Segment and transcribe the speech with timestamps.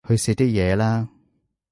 [0.07, 1.07] 去食啲嘢啦